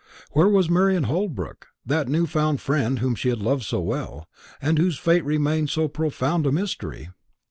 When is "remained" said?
5.23-5.69